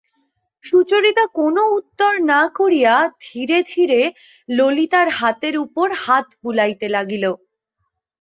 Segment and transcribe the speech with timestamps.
[0.65, 2.93] সুচরিতা কোনো উত্তর না করিয়া
[3.25, 3.99] ধীরে ধীরে
[4.49, 7.23] ললিতার হাতের উপর হাত বুলাইতে লাগিল।